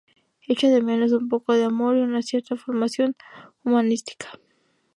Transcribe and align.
Echa 0.47 0.67
de 0.71 0.81
menos 0.81 1.11
un 1.11 1.29
poco 1.29 1.53
de 1.53 1.67
humor 1.67 1.95
y 1.95 1.99
una 2.01 2.23
cierta 2.23 2.55
formación 2.55 3.15
humanística. 3.63 4.29